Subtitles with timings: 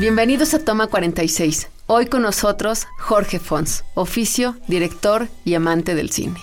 [0.00, 1.68] Bienvenidos a Toma 46.
[1.86, 6.40] Hoy con nosotros Jorge Fons, oficio, director y amante del cine.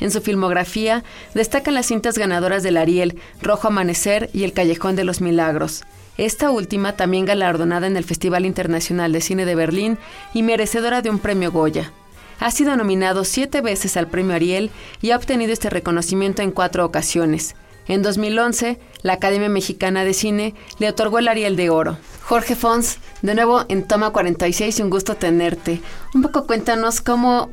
[0.00, 1.04] En su filmografía
[1.34, 5.84] destacan las cintas ganadoras del Ariel, Rojo Amanecer y El Callejón de los Milagros.
[6.16, 9.98] Esta última también galardonada en el Festival Internacional de Cine de Berlín
[10.32, 11.92] y merecedora de un premio Goya.
[12.40, 14.70] Ha sido nominado siete veces al premio Ariel
[15.02, 17.56] y ha obtenido este reconocimiento en cuatro ocasiones.
[17.88, 21.98] En 2011, la Academia Mexicana de Cine le otorgó el Ariel de Oro.
[22.22, 25.80] Jorge Fons, de nuevo en Toma 46 y un gusto tenerte.
[26.12, 27.50] Un poco cuéntanos cómo,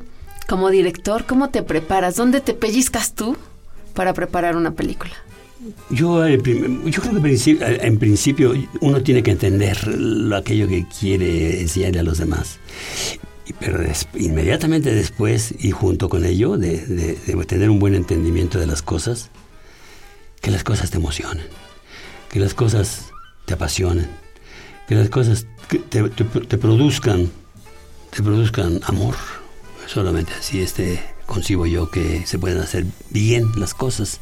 [0.50, 3.38] como director, cómo te preparas, dónde te pellizcas tú
[3.94, 5.14] para preparar una película.
[5.92, 6.42] Yo, eh,
[6.86, 9.78] yo creo que eh, en principio uno tiene que entender
[10.36, 12.58] aquello que quiere enseñarle a los demás.
[13.60, 13.80] Pero
[14.16, 19.30] inmediatamente después y junto con ello, de, de tener un buen entendimiento de las cosas,
[20.44, 21.48] que las cosas te emocionen,
[22.30, 23.06] que las cosas
[23.46, 24.10] te apasionen,
[24.90, 25.48] que las cosas
[25.90, 27.32] te, produzcan,
[28.12, 29.16] te produzcan amor.
[29.88, 34.20] Solamente así este concibo yo que se pueden hacer bien las cosas,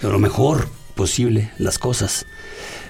[0.00, 2.24] lo mejor posible las cosas.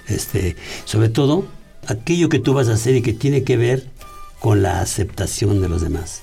[0.07, 1.45] Este, sobre todo
[1.85, 3.89] aquello que tú vas a hacer y que tiene que ver
[4.39, 6.21] con la aceptación de los demás,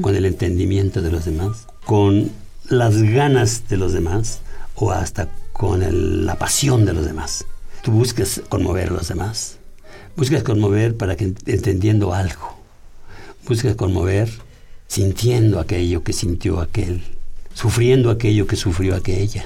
[0.00, 2.32] con el entendimiento de los demás, con
[2.68, 4.40] las ganas de los demás.
[4.74, 5.28] O hasta
[5.62, 7.44] con la pasión de los demás.
[7.84, 9.58] Tú buscas conmover a los demás.
[10.16, 12.58] Buscas conmover para que entendiendo algo.
[13.46, 14.28] Buscas conmover
[14.88, 17.04] sintiendo aquello que sintió aquel.
[17.54, 19.44] Sufriendo aquello que sufrió aquella.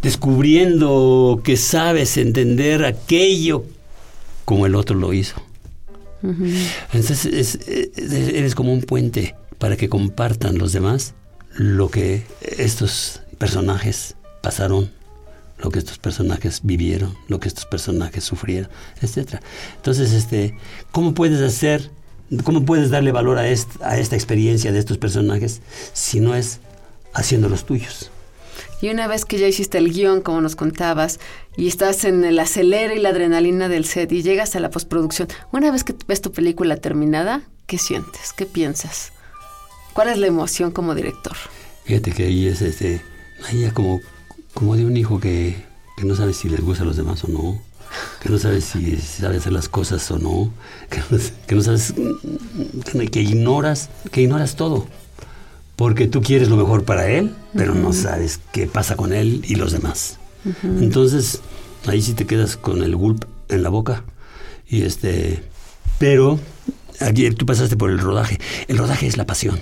[0.00, 3.64] Descubriendo que sabes entender aquello
[4.44, 5.42] como el otro lo hizo.
[6.92, 7.58] Entonces
[7.96, 11.14] eres como un puente para que compartan los demás
[11.56, 14.92] lo que estos personajes pasaron,
[15.62, 18.70] lo que estos personajes vivieron, lo que estos personajes sufrieron,
[19.02, 19.40] etc.
[19.76, 20.54] Entonces, este,
[20.90, 21.90] ¿cómo puedes hacer,
[22.44, 25.60] cómo puedes darle valor a, a esta experiencia de estos personajes
[25.92, 26.60] si no es
[27.12, 28.10] haciendo los tuyos?
[28.82, 31.20] Y una vez que ya hiciste el guion, como nos contabas,
[31.56, 35.28] y estás en el acelere y la adrenalina del set y llegas a la postproducción,
[35.52, 38.32] una vez que ves tu película terminada, ¿qué sientes?
[38.32, 39.12] ¿Qué piensas?
[39.92, 41.36] ¿Cuál es la emoción como director?
[41.84, 43.02] Fíjate que ahí es este,
[43.46, 44.00] ahí ya como
[44.54, 45.64] como de un hijo que,
[46.02, 47.60] no sabe si les gusta a los demás o no,
[48.22, 50.52] que no sabe si sabe hacer las cosas o no,
[50.88, 51.94] que no, sabes,
[53.10, 54.86] que ignoras, que ignoras todo.
[55.76, 59.54] Porque tú quieres lo mejor para él, pero no sabes qué pasa con él y
[59.54, 60.18] los demás.
[60.62, 61.40] Entonces,
[61.86, 64.04] ahí sí te quedas con el gulp en la boca.
[64.68, 65.42] Y este,
[65.98, 66.38] pero
[67.00, 68.38] aquí tú pasaste por el rodaje.
[68.68, 69.58] El rodaje es la pasión.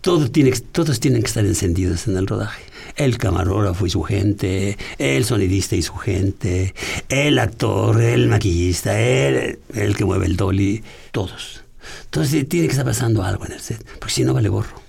[0.00, 2.62] Todo tiene, todos tienen que estar encendidos en el rodaje
[2.98, 6.74] el camarógrafo y su gente, el sonidista y su gente,
[7.08, 11.62] el actor, el maquillista, el, el que mueve el dolly, todos.
[12.04, 14.82] Entonces tiene que estar pasando algo en el set, porque si no vale gorro.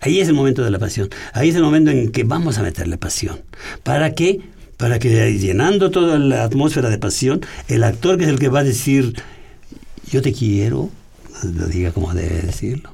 [0.00, 1.08] Ahí es el momento de la pasión.
[1.32, 3.40] Ahí es el momento en que vamos a meterle pasión.
[3.82, 4.40] ¿Para qué?
[4.76, 8.60] Para que llenando toda la atmósfera de pasión, el actor que es el que va
[8.60, 9.14] a decir,
[10.10, 10.90] yo te quiero,
[11.42, 12.92] lo diga como debe decirlo.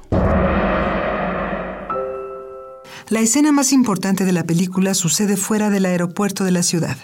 [3.11, 6.95] La escena más importante de la película sucede fuera del aeropuerto de la ciudad.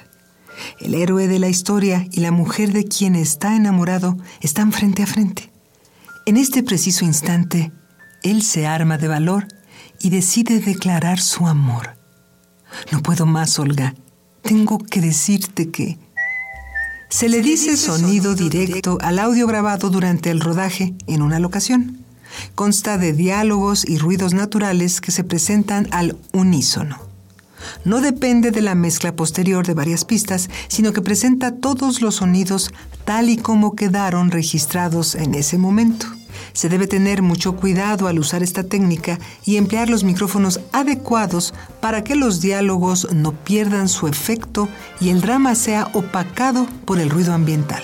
[0.79, 5.05] El héroe de la historia y la mujer de quien está enamorado están frente a
[5.05, 5.51] frente.
[6.25, 7.73] En este preciso instante,
[8.23, 9.49] él se arma de valor
[9.99, 11.97] y decide declarar su amor.
[12.89, 13.93] No puedo más, Olga.
[14.43, 15.99] Tengo que decirte que...
[17.09, 22.06] Se le dice sonido directo al audio grabado durante el rodaje en una locación.
[22.55, 27.07] Consta de diálogos y ruidos naturales que se presentan al unísono.
[27.85, 32.71] No depende de la mezcla posterior de varias pistas, sino que presenta todos los sonidos
[33.05, 36.07] tal y como quedaron registrados en ese momento.
[36.53, 42.03] Se debe tener mucho cuidado al usar esta técnica y emplear los micrófonos adecuados para
[42.03, 44.69] que los diálogos no pierdan su efecto
[44.99, 47.83] y el drama sea opacado por el ruido ambiental.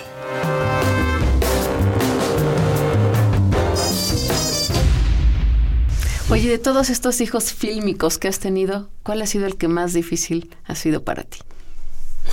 [6.44, 9.94] Oye, de todos estos hijos fílmicos que has tenido, ¿cuál ha sido el que más
[9.94, 11.40] difícil ha sido para ti?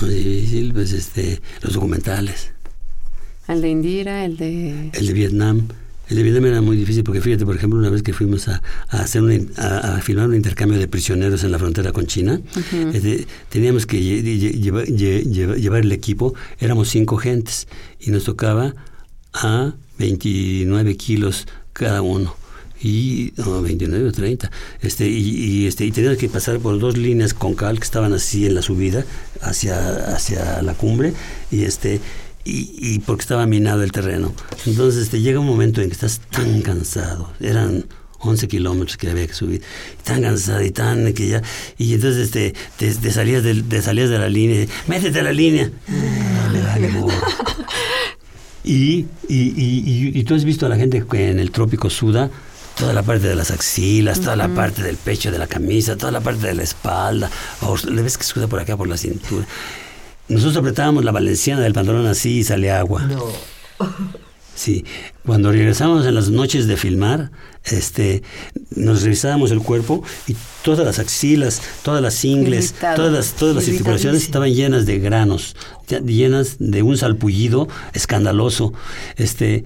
[0.01, 2.51] Muy difícil, pues este, los documentales.
[3.47, 4.89] El de Indira, el de...
[4.91, 5.69] El de Vietnam.
[6.09, 8.61] El de Vietnam era muy difícil porque fíjate, por ejemplo, una vez que fuimos a,
[8.89, 9.23] hacer
[9.55, 12.41] a, filmar un intercambio de prisioneros en la frontera con China,
[12.93, 18.75] este, teníamos que llevar el equipo, éramos cinco gentes y nos tocaba
[19.31, 22.40] a 29 kilos cada uno
[22.83, 24.51] y 29 o 30
[24.81, 28.45] este y, este y teníamos que pasar por dos líneas con cal que estaban así
[28.45, 29.05] en la subida
[29.41, 31.13] hacia hacia la cumbre
[31.51, 31.99] y este
[32.43, 34.33] y, porque estaba minado el terreno.
[34.65, 37.85] Entonces este, llega un momento en que estás tan cansado, eran
[38.19, 39.61] 11 kilómetros que había que subir,
[40.03, 41.41] tan cansado y tan que ya,
[41.77, 45.71] y entonces este, te, salías, de, salías de la línea, métete a la línea.
[48.63, 52.29] y, y, y, tú has visto a la gente que en el trópico suda,
[52.81, 56.11] toda la parte de las axilas, toda la parte del pecho de la camisa, toda
[56.11, 57.29] la parte de la espalda,
[57.61, 59.45] o le ves que suda por acá por la cintura.
[60.27, 63.03] Nosotros apretábamos la valenciana del pantalón así y sale agua.
[63.03, 63.25] No.
[64.61, 64.85] Sí,
[65.25, 67.31] cuando regresábamos en las noches de filmar,
[67.63, 68.21] este,
[68.75, 73.67] nos revisábamos el cuerpo y todas las axilas, todas las ingles, todas las, todas las
[73.67, 75.55] articulaciones estaban llenas de granos,
[76.05, 78.71] llenas de un salpullido escandaloso.
[79.15, 79.63] Este,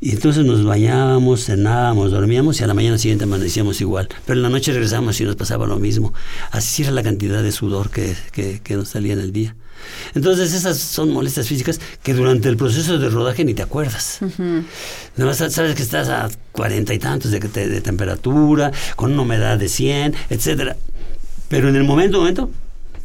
[0.00, 4.08] y entonces nos bañábamos, cenábamos, dormíamos y a la mañana siguiente amanecíamos igual.
[4.26, 6.14] Pero en la noche regresábamos y nos pasaba lo mismo.
[6.52, 9.56] Así era la cantidad de sudor que, que, que nos salía en el día.
[10.14, 14.18] Entonces esas son molestias físicas que durante el proceso de rodaje ni te acuerdas.
[14.38, 19.58] Nada más sabes que estás a cuarenta y tantos de, de, temperatura, con una humedad
[19.58, 20.76] de 100, etcétera.
[21.48, 22.50] Pero en el momento, momento,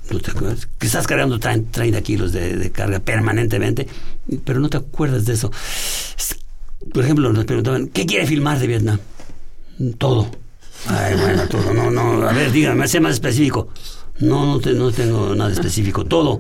[0.10, 3.88] no te acuerdas, que estás cargando 30 kilos de, carga permanentemente,
[4.44, 5.52] pero no te acuerdas de eso.
[6.94, 9.00] Por ejemplo, nos preguntaban, ¿qué quiere filmar de Vietnam?
[9.98, 10.30] Todo.
[10.88, 11.74] Ay, bueno, todo.
[11.74, 13.70] No, no, a ver, dígame, sea más específico.
[14.20, 16.06] No, no, no tengo nada específico.
[16.06, 16.40] Todo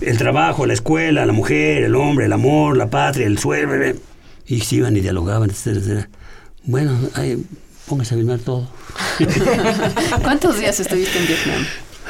[0.00, 3.72] el trabajo, la escuela, la mujer, el hombre, el amor, la patria, el suelo.
[4.46, 6.08] Y se iban y dialogaban, etcétera,
[6.64, 7.44] Bueno, ay,
[7.86, 8.68] póngase a filmar todo.
[10.22, 11.64] ¿Cuántos días estuviste en Vietnam?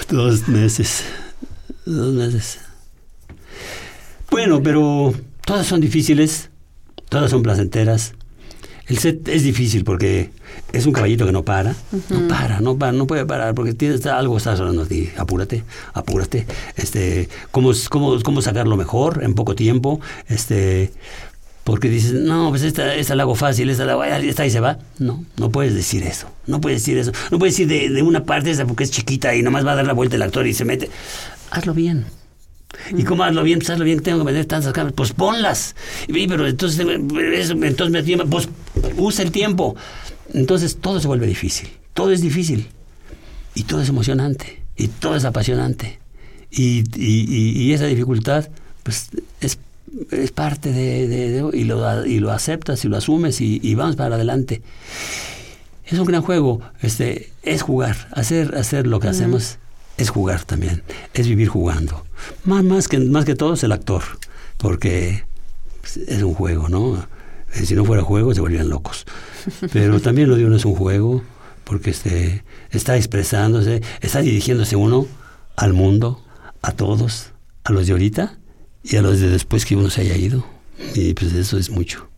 [0.08, 1.04] Dos meses.
[1.86, 2.58] Dos meses.
[4.30, 5.14] Bueno, pero
[5.44, 6.50] todas son difíciles,
[7.08, 8.14] todas son placenteras.
[8.86, 10.30] El set es difícil porque
[10.72, 11.74] es un caballito que no para,
[12.10, 15.08] no para, no para, no puede parar porque tienes algo está sonando a ti.
[15.16, 15.64] Apúrate,
[15.94, 16.46] apúrate.
[16.76, 20.00] Este, cómo, cómo, cómo sacarlo mejor en poco tiempo.
[20.28, 20.92] Este,
[21.64, 24.60] porque dices, no, pues esta, esta la hago fácil, esta la voy esta y se
[24.60, 24.78] va.
[24.98, 26.28] No, no puedes decir eso.
[26.46, 27.12] No puedes decir eso.
[27.30, 29.76] No puedes decir de, de una parte esa porque es chiquita y nomás va a
[29.76, 30.90] dar la vuelta el actor y se mete.
[31.50, 32.04] Hazlo bien.
[32.96, 33.58] ¿Y cómo hazlo bien?
[33.58, 34.94] Pues hazlo bien, tengo que meter tantas cámaras.
[34.94, 35.74] Pues ponlas.
[36.08, 38.26] Y, pero entonces, entonces me tiempo.
[38.26, 38.48] Pues
[38.96, 39.76] usa el tiempo.
[40.32, 41.68] Entonces todo se vuelve difícil.
[41.92, 42.68] Todo es difícil.
[43.54, 44.62] Y todo es emocionante.
[44.76, 45.98] Y todo es apasionante.
[46.50, 48.48] Y, y, esa dificultad,
[48.84, 49.08] pues
[49.40, 49.58] es,
[50.10, 54.62] es parte de, y, lo, y lo aceptas y lo asumes y, vamos para adelante.
[55.86, 56.60] Es un gran juego.
[56.80, 58.08] Este, es jugar.
[58.12, 59.58] Hacer, hacer lo que hacemos
[59.96, 60.82] es jugar también,
[61.12, 62.04] es vivir jugando.
[62.44, 64.02] Más, más, que, más que todo es el actor,
[64.56, 65.24] porque
[66.06, 67.06] es un juego, ¿no?
[67.54, 69.04] Eh, si no fuera juego se volvían locos.
[69.72, 71.22] Pero también lo de uno es un juego,
[71.64, 75.06] porque este, está expresándose, está dirigiéndose uno
[75.56, 76.24] al mundo,
[76.62, 77.32] a todos,
[77.64, 78.38] a los de ahorita
[78.82, 80.46] y a los de después que uno se haya ido.
[80.94, 82.08] Y pues eso es mucho.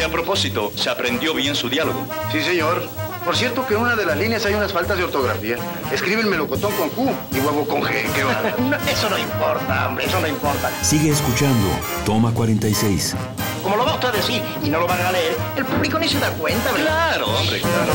[0.00, 2.06] Y a propósito, ¿se aprendió bien su diálogo?
[2.32, 2.88] Sí, señor.
[3.22, 5.58] Por cierto que en una de las líneas hay unas faltas de ortografía.
[5.92, 8.10] Escribe el melocotón con Q y huevo con G.
[8.14, 8.78] ¿Qué va?
[8.90, 10.70] eso no importa, hombre, eso no importa.
[10.82, 11.68] Sigue escuchando.
[12.06, 13.14] Toma 46.
[13.62, 16.08] Como lo va usted a decir y no lo van a leer, el público ni
[16.08, 16.86] se da cuenta, ¿verdad?
[17.10, 17.92] Claro, hombre, claro.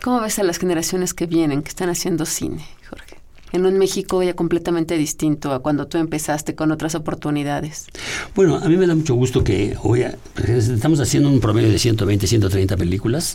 [0.00, 3.09] ¿Cómo ves a las generaciones que vienen, que están haciendo cine, Jorge?
[3.52, 7.86] En un México ya completamente distinto a cuando tú empezaste con otras oportunidades?
[8.34, 10.04] Bueno, a mí me da mucho gusto que hoy
[10.46, 13.34] estamos haciendo un promedio de 120, 130 películas.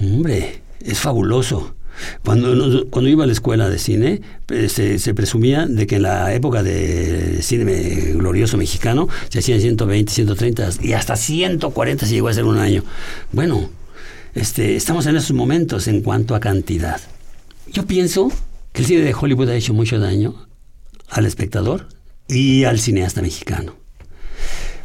[0.00, 1.74] Hombre, es fabuloso.
[2.24, 6.32] Cuando, cuando iba a la escuela de cine, eh, se, presumía de que en la
[6.32, 12.30] época de cine glorioso mexicano se hacían 120, 130 y hasta 140 se llegó a
[12.30, 12.84] hacer un año.
[13.32, 13.68] Bueno,
[14.34, 17.00] este, estamos en esos momentos en cuanto a cantidad
[17.72, 18.30] Yo pienso
[18.72, 20.46] que el cine de Hollywood ha hecho mucho daño
[21.08, 21.88] al espectador
[22.28, 23.74] y al cineasta mexicano.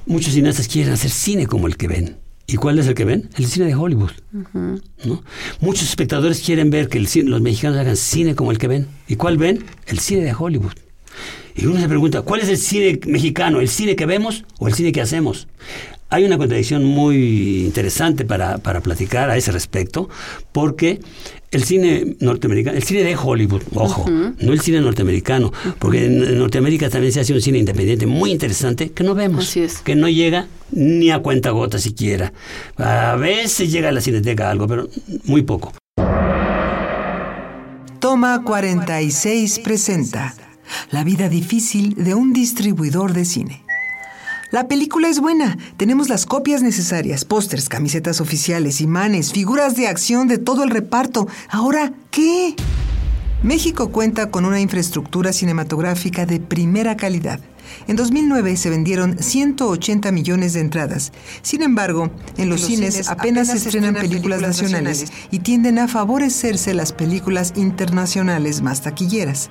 [0.05, 2.17] Muchos cineastas quieren hacer cine como el que ven.
[2.47, 3.29] ¿Y cuál es el que ven?
[3.37, 4.11] El cine de Hollywood.
[5.61, 8.87] Muchos espectadores quieren ver que los mexicanos hagan cine como el que ven.
[9.07, 9.65] ¿Y cuál ven?
[9.87, 10.73] El cine de Hollywood.
[11.55, 13.61] Y uno se pregunta, ¿cuál es el cine mexicano?
[13.61, 15.47] ¿El cine que vemos o el cine que hacemos?
[16.09, 20.07] Hay una contradicción muy interesante para, para platicar a ese respecto,
[20.51, 20.99] porque
[21.51, 26.37] el cine norteamericano, el cine de Hollywood, ojo, no el cine norteamericano, porque en, en
[26.37, 30.47] Norteamérica también se hace un cine independiente muy interesante que no vemos, que no llega
[30.71, 32.33] ni a cuenta gota siquiera.
[32.77, 34.87] A veces llega a la cineteca algo, pero
[35.23, 35.73] muy poco.
[37.99, 40.35] Toma 46 presenta
[40.91, 43.64] La vida difícil de un distribuidor de cine.
[44.51, 45.57] La película es buena.
[45.77, 51.27] Tenemos las copias necesarias, pósters, camisetas oficiales, imanes, figuras de acción de todo el reparto.
[51.49, 52.55] Ahora, ¿qué?
[53.43, 57.39] México cuenta con una infraestructura cinematográfica de primera calidad.
[57.87, 61.11] En 2009 se vendieron 180 millones de entradas.
[61.41, 66.93] Sin embargo, en los, cines, apenas se estrenan películas nacionales y tienden a favorecerse las
[66.93, 69.49] películas internacionales más taquilleras.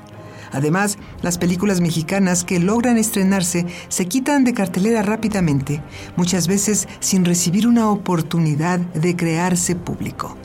[0.55, 5.83] Además, las películas mexicanas que logran estrenarse se quitan de cartelera rápidamente,
[6.17, 10.37] muchas veces sin recibir una oportunidad de crearse público.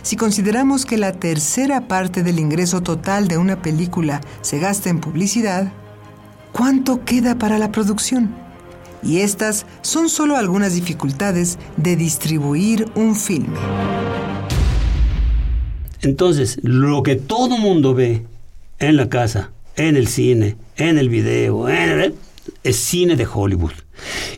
[0.00, 5.00] Si consideramos que la tercera parte del ingreso total de una película se gasta en
[5.00, 5.70] publicidad,
[6.52, 8.34] ¿cuánto queda para la producción?
[9.02, 13.58] Y estas son solo algunas dificultades de distribuir un filme.
[16.00, 18.26] Entonces, lo que todo mundo ve
[18.82, 22.14] en la casa, en el cine, en el video, en el-
[22.64, 23.72] es cine de Hollywood.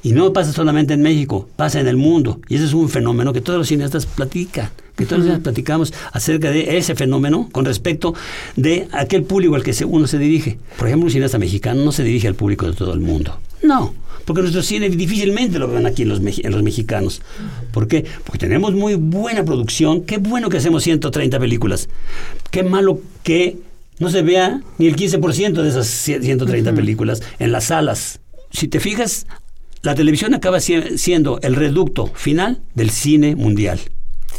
[0.03, 2.41] Y no pasa solamente en México, pasa en el mundo.
[2.49, 5.95] Y ese es un fenómeno que todos los cineastas platican, que todos los cineastas platicamos
[6.13, 8.15] acerca de ese fenómeno con respecto
[8.57, 10.59] de aquel público al que uno se dirige.
[10.79, 13.39] Por ejemplo, un cineasta mexicano no se dirige al público de todo el mundo.
[13.63, 13.95] No,
[14.27, 17.23] porque nuestro cine difícilmente lo ven aquí en los, meji- en los mexicanos.
[17.73, 18.05] ¿Por qué?
[18.25, 20.03] Porque tenemos muy buena producción.
[20.03, 21.89] Qué bueno que hacemos 130 películas.
[22.51, 23.57] Qué malo que
[23.99, 28.21] no se vea ni el 15% de esas 130 películas en las salas.
[28.51, 29.27] Si te fijas,
[29.83, 33.79] la televisión acaba sie- siendo el reducto final del cine mundial.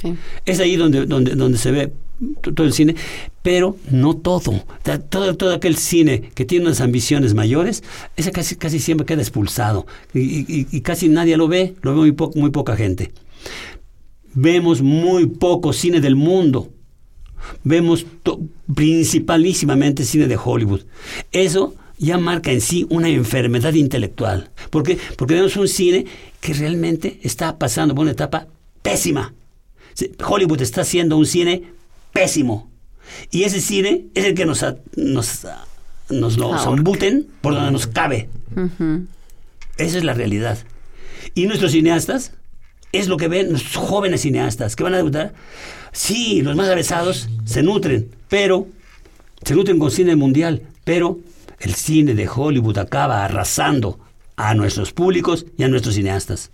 [0.01, 0.13] Sí.
[0.45, 1.93] Es ahí donde, donde, donde se ve
[2.41, 2.95] todo el cine,
[3.41, 4.63] pero no todo.
[5.09, 7.83] Todo, todo aquel cine que tiene unas ambiciones mayores,
[8.15, 11.97] ese casi, casi siempre queda expulsado y, y- y casi nadie lo ve, lo ve
[11.97, 13.11] muy, po- muy poca gente.
[14.33, 16.69] Vemos muy poco cine del mundo.
[17.63, 18.05] Vemos
[18.73, 20.81] principalísimamente cine de Hollywood.
[21.31, 24.49] Eso ya marca en sí una enfermedad intelectual.
[24.69, 24.97] ¿Por qué?
[25.17, 26.05] Porque vemos un cine
[26.41, 28.47] que realmente está pasando por una etapa
[28.81, 29.33] pésima.
[30.25, 31.63] Hollywood está haciendo un cine
[32.13, 32.69] pésimo.
[33.31, 35.65] Y ese cine es el que nos, a- nos, a-
[36.09, 38.29] nos lo zambuten por donde nos cabe.
[39.77, 40.57] Esa es la realidad.
[41.33, 42.31] Y nuestros cineastas
[42.91, 45.33] es lo que ven nuestros jóvenes cineastas que van a debutar.
[45.91, 48.67] Sí, los más avesados se nutren, pero
[49.43, 51.19] se nutren con cine mundial, pero
[51.59, 53.99] el cine de Hollywood acaba arrasando
[54.35, 56.51] a nuestros públicos y a nuestros cineastas.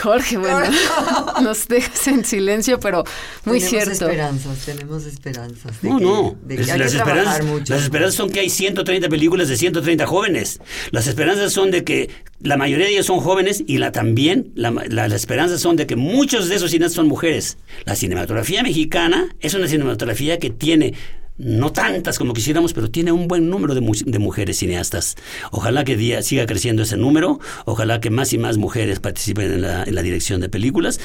[0.00, 0.60] Jorge, bueno,
[1.42, 3.04] nos dejas en silencio, pero
[3.44, 4.04] muy tenemos cierto.
[4.10, 5.82] esperanzas, tenemos esperanzas.
[5.82, 6.36] de No, que- no.
[6.42, 7.72] de que Es- hay las, que trabajar esperanzas, mucho.
[7.74, 10.60] las esperanzas son que hay 130 películas de 130 jóvenes.
[10.90, 14.70] Las esperanzas son de que la mayoría de ellos son jóvenes y la también la-
[14.70, 17.58] la- las esperanzas son de que muchos de esos cineastas son mujeres.
[17.84, 20.94] La cinematografía mexicana es una cinematografía que tiene
[21.38, 25.14] no tantas como quisiéramos, pero tiene un buen número de, de mujeres cineastas.
[25.52, 29.60] Ojalá que día siga creciendo ese número, ojalá que más y más mujeres participen en
[29.62, 30.98] la, dirección de películas.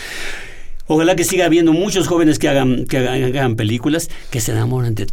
[0.88, 2.86] Ojalá que siga habiendo muchos jóvenes que hagan,
[3.56, 5.08] películas, que se enamoran de,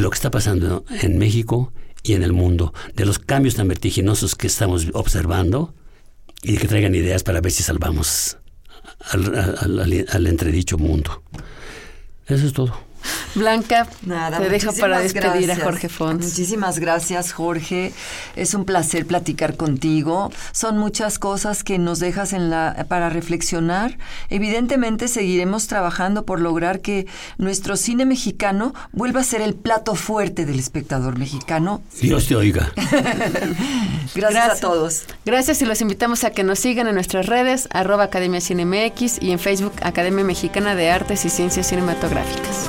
[0.00, 4.34] lo que está pasando en México y en el mundo, de los cambios tan vertiginosos
[4.34, 5.74] que estamos observando
[6.42, 8.38] y que traigan ideas para ver si salvamos
[9.12, 11.22] al, al- al- al entredicho mundo.
[12.26, 12.89] Eso es todo.
[13.34, 15.58] Blanca, Nada, te dejo muchísimas para despedir gracias.
[15.58, 16.24] a Jorge Fons.
[16.24, 17.92] Muchísimas gracias, Jorge.
[18.36, 20.32] Es un placer platicar contigo.
[20.52, 23.98] Son muchas cosas que nos dejas en la, para reflexionar.
[24.28, 27.06] Evidentemente seguiremos trabajando por lograr que
[27.38, 31.82] nuestro cine mexicano vuelva a ser el plato fuerte del espectador mexicano.
[32.00, 32.72] Dios te oiga.
[34.14, 35.04] Gracias, a todos.
[35.24, 39.30] Gracias y los invitamos a que nos sigan en nuestras redes, arroba Academia CineMX y
[39.30, 42.68] en Facebook Academia Mexicana de Artes y Ciencias Cinematográficas.